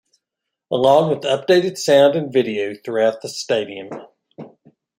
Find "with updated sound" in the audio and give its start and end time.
1.11-2.15